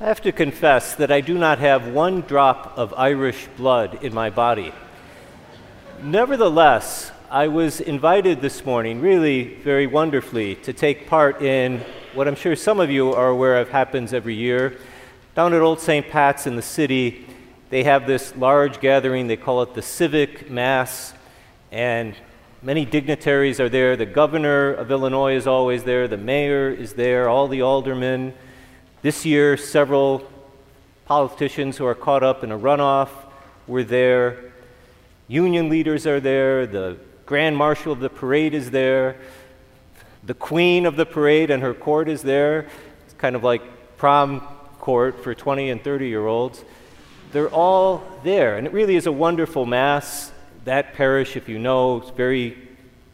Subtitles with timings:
[0.00, 4.12] I have to confess that I do not have one drop of Irish blood in
[4.12, 4.72] my body.
[6.02, 11.80] Nevertheless, I was invited this morning, really very wonderfully, to take part in
[12.12, 14.76] what I'm sure some of you are aware of happens every year.
[15.36, 16.08] Down at Old St.
[16.08, 17.24] Pat's in the city,
[17.70, 21.14] they have this large gathering, they call it the Civic Mass,
[21.70, 22.16] and
[22.62, 23.94] many dignitaries are there.
[23.96, 28.34] The governor of Illinois is always there, the mayor is there, all the aldermen.
[29.04, 30.26] This year, several
[31.04, 33.10] politicians who are caught up in a runoff
[33.66, 34.54] were there.
[35.28, 36.66] Union leaders are there.
[36.66, 39.16] The grand marshal of the parade is there.
[40.22, 42.66] The queen of the parade and her court is there.
[43.04, 43.60] It's kind of like
[43.98, 44.40] prom
[44.78, 46.64] court for 20 and 30 year olds.
[47.32, 48.56] They're all there.
[48.56, 50.32] And it really is a wonderful Mass.
[50.64, 52.56] That parish, if you know, is very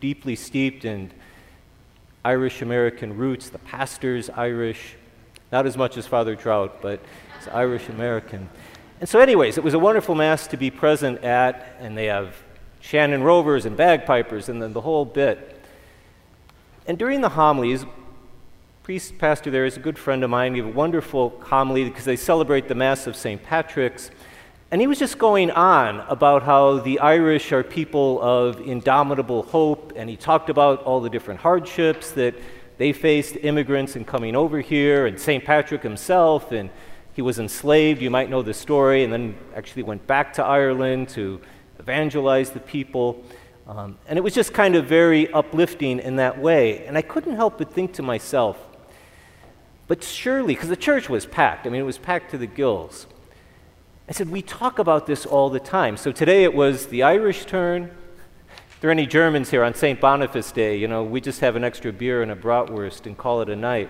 [0.00, 1.10] deeply steeped in
[2.24, 3.50] Irish American roots.
[3.50, 4.96] The pastor's Irish.
[5.54, 6.98] Not as much as Father Trout, but
[7.38, 8.48] it's Irish American.
[8.98, 12.42] And so, anyways, it was a wonderful Mass to be present at, and they have
[12.80, 15.64] Shannon Rovers and bagpipers and then the whole bit.
[16.88, 17.86] And during the homilies,
[18.82, 20.56] priest pastor there is a good friend of mine.
[20.56, 23.40] He gave a wonderful homily because they celebrate the Mass of St.
[23.40, 24.10] Patrick's.
[24.72, 29.92] And he was just going on about how the Irish are people of indomitable hope,
[29.94, 32.34] and he talked about all the different hardships that
[32.78, 35.44] they faced immigrants and coming over here, and St.
[35.44, 36.70] Patrick himself, and
[37.14, 38.02] he was enslaved.
[38.02, 41.40] You might know the story, and then actually went back to Ireland to
[41.78, 43.22] evangelize the people.
[43.66, 46.84] Um, and it was just kind of very uplifting in that way.
[46.86, 48.58] And I couldn't help but think to myself,
[49.86, 53.06] but surely, because the church was packed, I mean, it was packed to the gills.
[54.08, 55.96] I said, we talk about this all the time.
[55.96, 57.90] So today it was the Irish turn,
[58.84, 59.98] there any Germans here on St.
[59.98, 63.40] Boniface Day, you know, we just have an extra beer and a bratwurst and call
[63.40, 63.88] it a night.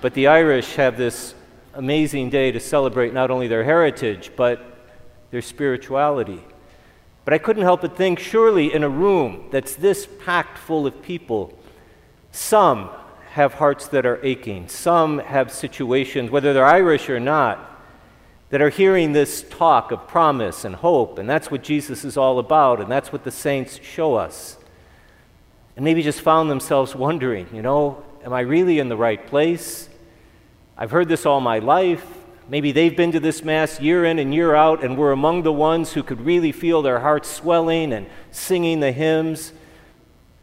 [0.00, 1.36] But the Irish have this
[1.74, 4.88] amazing day to celebrate not only their heritage, but
[5.30, 6.42] their spirituality.
[7.24, 11.00] But I couldn't help but think surely in a room that's this packed full of
[11.00, 11.56] people,
[12.32, 12.90] some
[13.34, 17.73] have hearts that are aching, some have situations, whether they're Irish or not,
[18.54, 22.38] that are hearing this talk of promise and hope, and that's what Jesus is all
[22.38, 24.58] about, and that's what the saints show us.
[25.74, 29.88] And maybe just found themselves wondering, you know, am I really in the right place?
[30.78, 32.06] I've heard this all my life.
[32.48, 35.52] Maybe they've been to this Mass year in and year out, and were among the
[35.52, 39.52] ones who could really feel their hearts swelling and singing the hymns.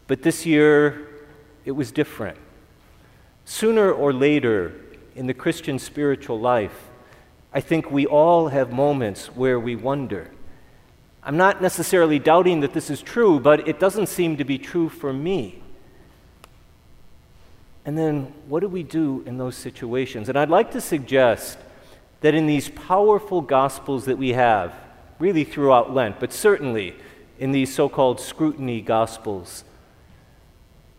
[0.06, 1.08] But this year,
[1.64, 2.36] it was different.
[3.46, 4.74] Sooner or later
[5.16, 6.90] in the Christian spiritual life,
[7.54, 10.30] I think we all have moments where we wonder.
[11.22, 14.88] I'm not necessarily doubting that this is true, but it doesn't seem to be true
[14.88, 15.62] for me.
[17.84, 20.28] And then, what do we do in those situations?
[20.28, 21.58] And I'd like to suggest
[22.20, 24.74] that in these powerful gospels that we have,
[25.18, 26.94] really throughout Lent, but certainly
[27.38, 29.64] in these so called scrutiny gospels,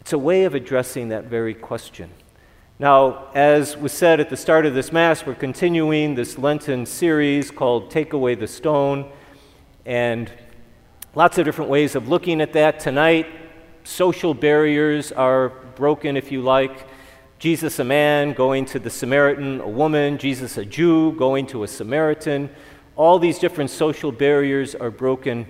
[0.02, 2.10] it's a way of addressing that very question.
[2.80, 7.52] Now, as was said at the start of this Mass, we're continuing this Lenten series
[7.52, 9.12] called Take Away the Stone,
[9.86, 10.32] and
[11.14, 12.80] lots of different ways of looking at that.
[12.80, 13.28] Tonight,
[13.84, 16.88] social barriers are broken, if you like.
[17.38, 21.68] Jesus, a man, going to the Samaritan, a woman, Jesus, a Jew, going to a
[21.68, 22.50] Samaritan.
[22.96, 25.46] All these different social barriers are broken.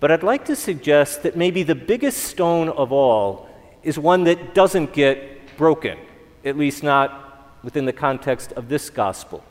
[0.00, 3.48] But I'd like to suggest that maybe the biggest stone of all
[3.84, 5.98] is one that doesn't get broken,
[6.42, 9.44] at least not within the context of this gospel.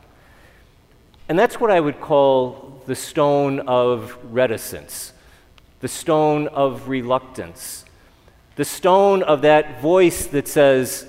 [1.28, 5.12] And that's what I would call the stone of reticence,
[5.78, 7.84] the stone of reluctance,
[8.56, 11.08] the stone of that voice that says,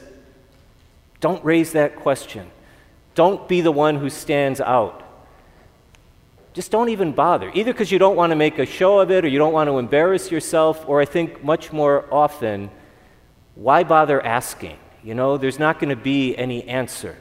[1.19, 2.51] Don't raise that question.
[3.15, 5.01] Don't be the one who stands out.
[6.53, 9.25] Just don't even bother, either because you don't want to make a show of it
[9.25, 12.69] or you don't want to embarrass yourself, or I think much more often,
[13.55, 14.77] why bother asking?
[15.03, 17.17] You know, there's not going to be any answer.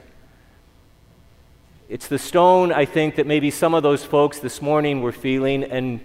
[1.89, 5.65] It's the stone, I think, that maybe some of those folks this morning were feeling,
[5.65, 6.01] and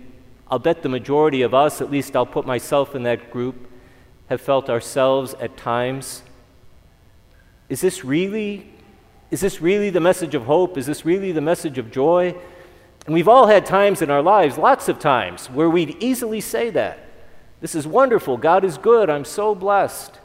[0.50, 3.70] I'll bet the majority of us, at least I'll put myself in that group,
[4.30, 6.24] have felt ourselves at times.
[7.68, 8.72] Is this really
[9.32, 10.78] is this really the message of hope?
[10.78, 12.36] Is this really the message of joy?
[13.06, 16.70] And we've all had times in our lives, lots of times, where we'd easily say
[16.70, 17.00] that.
[17.60, 18.38] This is wonderful.
[18.38, 19.10] God is good.
[19.10, 20.20] I'm so blessed.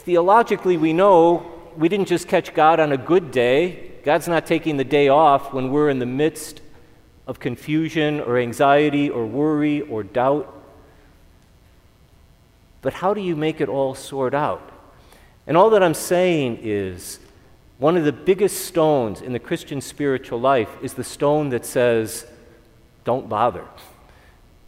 [0.00, 3.92] Theologically, we know we didn't just catch God on a good day.
[4.02, 6.62] God's not taking the day off when we're in the midst
[7.26, 10.52] of confusion or anxiety or worry or doubt.
[12.80, 14.72] But how do you make it all sort out?
[15.46, 17.20] And all that I'm saying is
[17.80, 22.26] One of the biggest stones in the Christian spiritual life is the stone that says,
[23.04, 23.64] don't bother.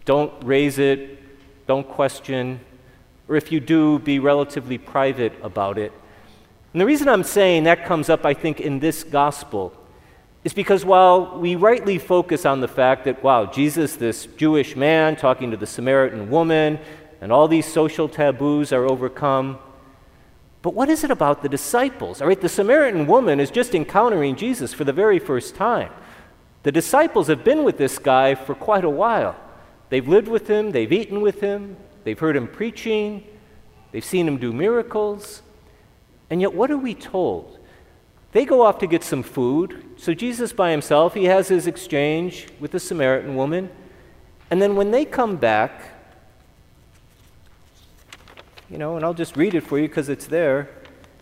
[0.06, 1.18] Don't raise it,
[1.66, 2.58] don't question,
[3.32, 5.90] or if you do, be relatively private about it.
[6.74, 9.72] And the reason I'm saying that comes up, I think, in this gospel
[10.44, 15.16] is because while we rightly focus on the fact that, wow, Jesus, this Jewish man
[15.16, 16.78] talking to the Samaritan woman,
[17.22, 19.58] and all these social taboos are overcome,
[20.60, 22.20] but what is it about the disciples?
[22.20, 25.90] All right, the Samaritan woman is just encountering Jesus for the very first time.
[26.64, 29.36] The disciples have been with this guy for quite a while.
[29.88, 33.24] They've lived with him, they've eaten with him, they've heard him preaching,
[33.92, 35.42] they've seen him do miracles.
[36.30, 37.58] And yet, what are we told?
[38.32, 39.84] They go off to get some food.
[39.96, 43.70] So, Jesus by himself, he has his exchange with the Samaritan woman.
[44.50, 45.92] And then, when they come back,
[48.70, 50.70] you know, and I'll just read it for you because it's there.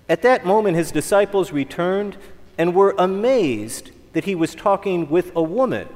[0.09, 2.17] At that moment, his disciples returned
[2.57, 5.89] and were amazed that he was talking with a woman.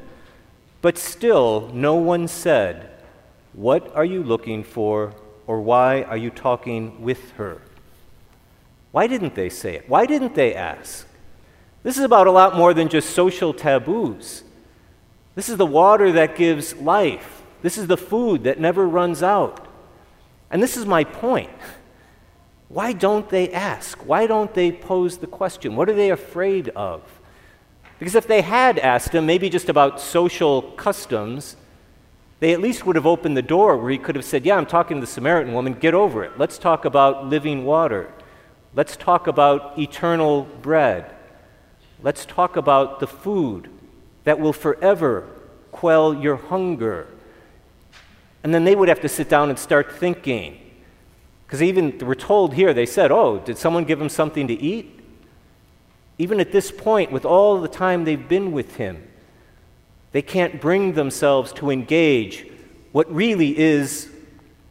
[0.83, 2.91] But still, no one said,
[3.55, 5.15] What are you looking for,
[5.47, 7.63] or why are you talking with her?
[8.91, 9.89] Why didn't they say it?
[9.89, 11.07] Why didn't they ask?
[11.83, 14.43] This is about a lot more than just social taboos.
[15.35, 17.43] This is the water that gives life.
[17.63, 19.67] This is the food that never runs out.
[20.51, 21.51] And this is my point.
[22.69, 23.99] Why don't they ask?
[24.07, 25.77] Why don't they pose the question?
[25.77, 27.03] What are they afraid of?
[27.99, 31.57] Because if they had asked him, maybe just about social customs,
[32.41, 34.67] they at least would have opened the door where he could have said, Yeah, I'm
[34.67, 36.39] talking to the Samaritan woman, get over it.
[36.39, 38.13] Let's talk about living water.
[38.75, 41.15] Let's talk about eternal bread.
[42.03, 43.71] Let's talk about the food
[44.25, 45.29] that will forever
[45.71, 47.07] quell your hunger.
[48.43, 50.61] And then they would have to sit down and start thinking.
[51.47, 55.01] Because even we're told here, they said, Oh, did someone give him something to eat?
[56.19, 59.07] Even at this point, with all the time they've been with him,
[60.15, 62.47] they can't bring themselves to engage
[62.93, 64.09] what really is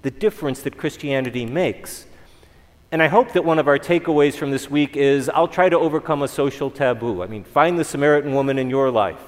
[0.02, 2.06] the difference that Christianity makes.
[2.94, 5.78] And I hope that one of our takeaways from this week is I'll try to
[5.78, 7.22] overcome a social taboo.
[7.22, 9.20] I mean, find the Samaritan woman in your life,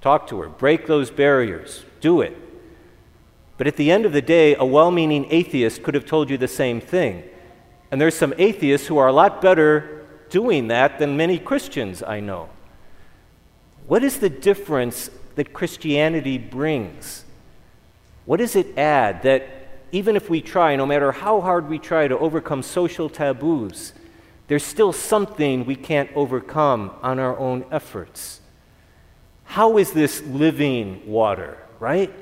[0.00, 2.34] talk to her, break those barriers, do it.
[3.58, 6.38] But at the end of the day, a well meaning atheist could have told you
[6.38, 7.24] the same thing.
[7.90, 12.20] And there's some atheists who are a lot better doing that than many Christians I
[12.20, 12.48] know.
[13.86, 17.24] What is the difference that Christianity brings?
[18.24, 19.48] What does it add that
[19.90, 23.92] even if we try, no matter how hard we try to overcome social taboos,
[24.48, 28.40] there's still something we can't overcome on our own efforts?
[29.44, 32.12] How is this living water, right?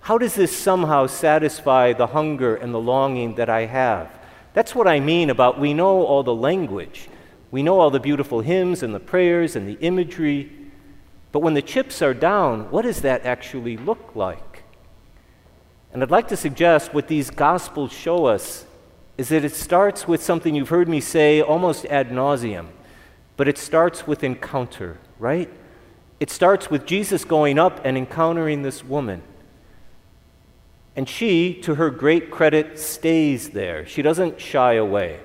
[0.00, 4.10] How does this somehow satisfy the hunger and the longing that I have?
[4.52, 7.08] That's what I mean about we know all the language.
[7.50, 10.50] We know all the beautiful hymns and the prayers and the imagery.
[11.32, 14.62] But when the chips are down, what does that actually look like?
[15.92, 18.66] And I'd like to suggest what these Gospels show us
[19.18, 22.68] is that it starts with something you've heard me say almost ad nauseum,
[23.36, 25.50] but it starts with encounter, right?
[26.20, 29.22] It starts with Jesus going up and encountering this woman.
[30.94, 33.86] And she, to her great credit, stays there.
[33.86, 35.20] She doesn't shy away.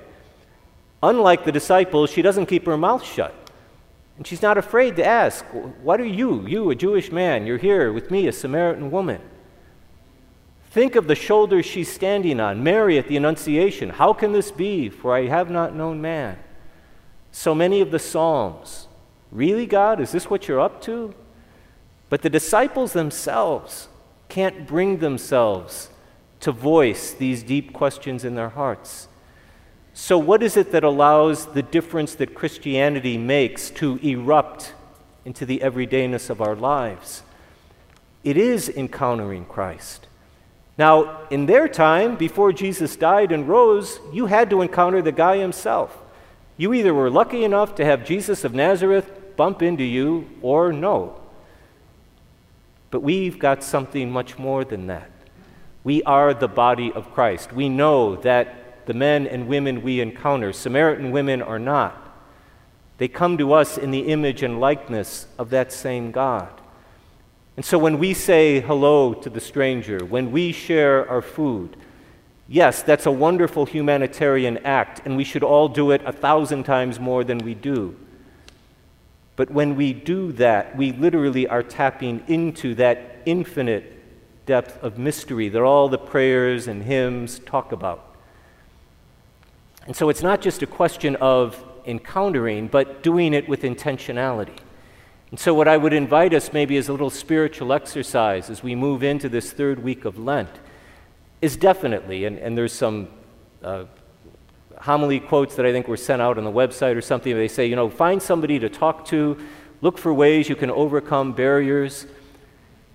[1.02, 3.34] Unlike the disciples, she doesn't keep her mouth shut.
[4.18, 5.44] And she's not afraid to ask,
[5.82, 6.46] What are you?
[6.46, 9.20] You, a Jewish man, you're here with me, a Samaritan woman.
[10.70, 12.62] Think of the shoulders she's standing on.
[12.62, 13.90] Mary at the Annunciation.
[13.90, 14.90] How can this be?
[14.90, 16.38] For I have not known man.
[17.30, 18.88] So many of the Psalms.
[19.30, 20.00] Really, God?
[20.00, 21.14] Is this what you're up to?
[22.10, 23.88] But the disciples themselves,
[24.28, 25.90] can't bring themselves
[26.40, 29.08] to voice these deep questions in their hearts.
[30.00, 34.72] So, what is it that allows the difference that Christianity makes to erupt
[35.24, 37.24] into the everydayness of our lives?
[38.22, 40.06] It is encountering Christ.
[40.78, 45.38] Now, in their time, before Jesus died and rose, you had to encounter the guy
[45.38, 45.98] himself.
[46.56, 51.20] You either were lucky enough to have Jesus of Nazareth bump into you or no.
[52.92, 55.10] But we've got something much more than that.
[55.82, 57.52] We are the body of Christ.
[57.52, 58.57] We know that
[58.88, 62.10] the men and women we encounter, Samaritan women are not,
[62.96, 66.48] they come to us in the image and likeness of that same God.
[67.58, 71.76] And so when we say hello to the stranger, when we share our food,
[72.48, 76.98] yes, that's a wonderful humanitarian act, and we should all do it a thousand times
[76.98, 77.94] more than we do.
[79.36, 85.50] But when we do that, we literally are tapping into that infinite depth of mystery
[85.50, 88.07] that all the prayers and hymns talk about.
[89.88, 94.58] And so it's not just a question of encountering, but doing it with intentionality.
[95.30, 98.74] And so, what I would invite us maybe as a little spiritual exercise as we
[98.74, 100.50] move into this third week of Lent
[101.40, 103.08] is definitely, and, and there's some
[103.62, 103.84] uh,
[104.78, 107.34] homily quotes that I think were sent out on the website or something.
[107.34, 109.38] They say, you know, find somebody to talk to,
[109.80, 112.06] look for ways you can overcome barriers.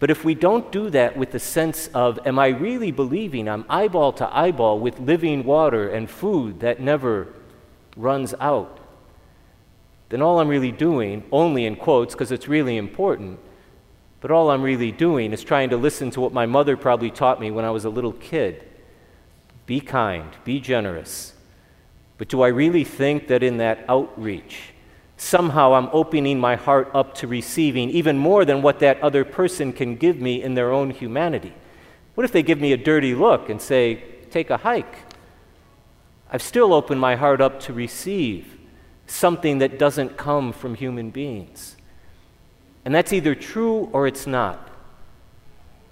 [0.04, 3.64] But if we don't do that with the sense of, am I really believing I'm
[3.70, 7.30] eyeball to eyeball with living water and food that never
[7.96, 8.82] runs out,
[10.10, 13.40] then all I'm really doing, only in quotes because it's really important,
[14.20, 17.40] but all I'm really doing is trying to listen to what my mother probably taught
[17.40, 18.62] me when I was a little kid
[19.68, 21.32] be kind, be generous.
[22.18, 24.73] But do I really think that in that outreach,
[25.24, 29.72] somehow I'm opening my heart up to receiving even more than what that other person
[29.72, 31.54] can give me in their own humanity?
[32.16, 34.96] What if they give me a dirty look and say, take a hike?
[36.30, 38.58] I've still opened my heart up to receive
[39.08, 41.78] something that doesn't come from human beings.
[42.86, 44.70] And that's either true or it's not.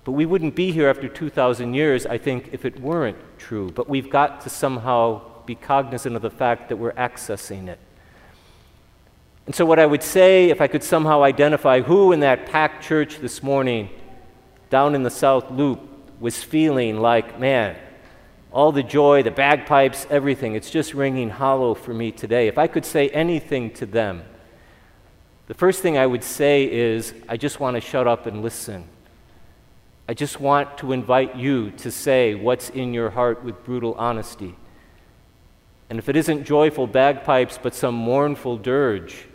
[0.03, 3.71] But we wouldn't be here after 2,000 years, I think, if it weren't true.
[3.71, 7.79] But we've got to somehow be cognizant of the fact that we're accessing it.
[9.45, 12.83] And so, what I would say, if I could somehow identify who in that packed
[12.83, 13.89] church this morning
[14.69, 15.79] down in the South Loop
[16.19, 17.75] was feeling like, man,
[18.51, 22.47] all the joy, the bagpipes, everything, it's just ringing hollow for me today.
[22.47, 24.23] If I could say anything to them,
[25.47, 28.87] the first thing I would say is, I just want to shut up and listen.
[30.07, 34.55] I just want to invite you to say what's in your heart with brutal honesty.
[35.89, 39.25] And if it isn't joyful bagpipes but some mournful dirge,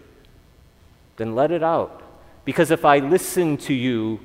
[1.17, 2.03] then let it out.
[2.45, 4.21] Because if I listen to you,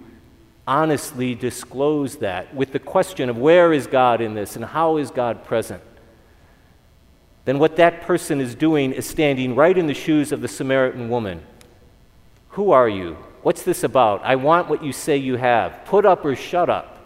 [0.67, 5.11] honestly disclose that with the question of where is God in this and how is
[5.11, 5.81] God present,
[7.45, 11.09] then what that person is doing is standing right in the shoes of the Samaritan
[11.09, 11.41] woman
[12.51, 13.17] who are you?
[13.43, 14.21] What's this about?
[14.23, 15.85] I want what you say you have.
[15.85, 16.97] Put up or shut up.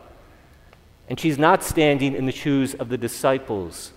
[1.08, 3.92] And she's not standing in the shoes of the disciples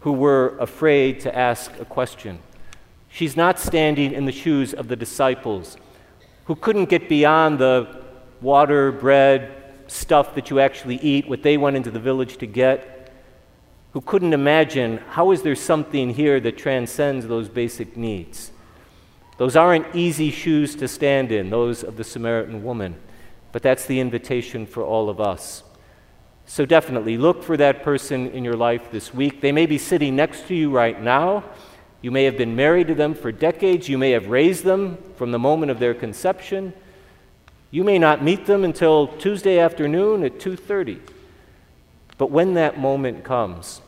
[0.00, 2.38] who were afraid to ask a question.
[3.16, 5.78] She's not standing in the shoes of the disciples
[6.44, 8.04] who couldn't get beyond the
[8.42, 13.10] water, bread, stuff that you actually eat, what they went into the village to get,
[13.92, 18.52] who couldn't imagine how is there something here that transcends those basic needs.
[19.38, 22.96] Those aren't easy shoes to stand in, those of the Samaritan woman,
[23.50, 25.62] but that's the invitation for all of us.
[26.44, 29.40] So definitely look for that person in your life this week.
[29.40, 31.44] They may be sitting next to you right now.
[32.02, 33.88] You may have been married to them for decades.
[33.88, 36.72] You may have raised them from the moment of their conception.
[37.70, 41.00] You may not meet them until Tuesday afternoon at 2:30.
[42.18, 43.82] But when that moment comes,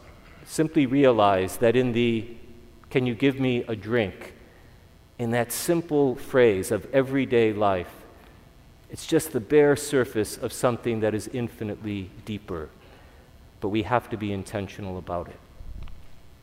[0.45, 2.27] simply realize that in the
[2.91, 4.35] can you give me a drink?
[5.19, 7.93] in that simple phrase of everyday life.
[8.91, 12.71] It's just the bare surface of something that is infinitely deeper.
[13.61, 15.39] But we have to be intentional about it.